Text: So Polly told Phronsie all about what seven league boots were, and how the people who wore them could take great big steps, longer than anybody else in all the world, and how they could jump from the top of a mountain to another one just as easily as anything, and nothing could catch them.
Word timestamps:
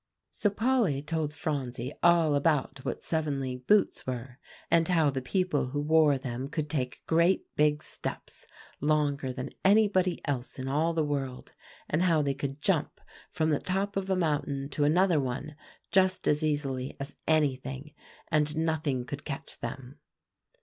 So 0.31 0.49
Polly 0.49 1.03
told 1.03 1.31
Phronsie 1.31 1.93
all 2.01 2.33
about 2.33 2.83
what 2.83 3.03
seven 3.03 3.39
league 3.39 3.67
boots 3.67 4.07
were, 4.07 4.39
and 4.71 4.87
how 4.87 5.11
the 5.11 5.21
people 5.21 5.67
who 5.67 5.79
wore 5.79 6.17
them 6.17 6.47
could 6.49 6.71
take 6.71 7.05
great 7.05 7.45
big 7.55 7.83
steps, 7.83 8.47
longer 8.79 9.31
than 9.31 9.51
anybody 9.63 10.19
else 10.25 10.57
in 10.57 10.67
all 10.67 10.95
the 10.95 11.03
world, 11.03 11.53
and 11.87 12.01
how 12.01 12.23
they 12.23 12.33
could 12.33 12.63
jump 12.63 12.99
from 13.31 13.51
the 13.51 13.59
top 13.61 13.95
of 13.95 14.09
a 14.09 14.15
mountain 14.15 14.69
to 14.69 14.85
another 14.85 15.19
one 15.19 15.55
just 15.91 16.27
as 16.27 16.43
easily 16.43 16.97
as 16.99 17.13
anything, 17.27 17.93
and 18.31 18.57
nothing 18.57 19.05
could 19.05 19.23
catch 19.23 19.59
them. 19.59 19.99